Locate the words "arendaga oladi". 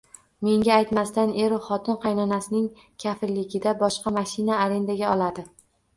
4.65-5.45